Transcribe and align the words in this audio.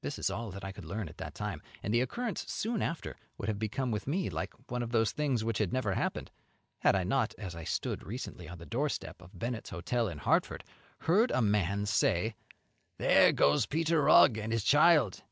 This 0.00 0.18
is 0.18 0.30
all 0.30 0.50
that 0.52 0.64
I 0.64 0.72
could 0.72 0.86
learn 0.86 1.06
at 1.10 1.18
that 1.18 1.34
time; 1.34 1.60
and 1.82 1.92
the 1.92 2.00
occurrence 2.00 2.46
soon 2.50 2.80
after 2.80 3.18
would 3.36 3.50
have 3.50 3.58
become 3.58 3.90
with 3.90 4.06
me 4.06 4.30
like 4.30 4.54
one 4.70 4.82
of 4.82 4.90
those 4.90 5.12
things 5.12 5.44
which 5.44 5.58
had 5.58 5.70
never 5.70 5.92
happened, 5.92 6.30
had 6.78 6.96
I 6.96 7.04
not, 7.04 7.34
as 7.36 7.54
I 7.54 7.64
stood 7.64 8.02
recently 8.02 8.48
on 8.48 8.56
the 8.56 8.64
doorstep 8.64 9.20
of 9.20 9.38
Bennett's 9.38 9.68
Hotel 9.68 10.08
in 10.08 10.16
Hartford, 10.16 10.64
heard 11.00 11.30
a 11.30 11.42
man 11.42 11.84
say, 11.84 12.36
"There 12.96 13.32
goes 13.32 13.66
Peter 13.66 14.00
Rugg 14.00 14.38
and 14.38 14.50
his 14.50 14.64
child! 14.64 15.24